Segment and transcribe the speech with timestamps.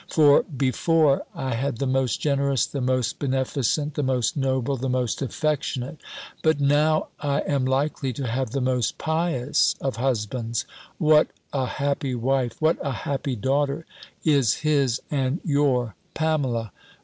[0.09, 5.21] For, before I had the most generous, the most beneficent, the most noble, the most
[5.21, 6.01] affectionate,
[6.41, 10.65] but now I am likely to have the most pious, of husbands!
[10.97, 13.85] What a happy wife, what a happy daughter,
[14.25, 16.71] is his and your Pamela!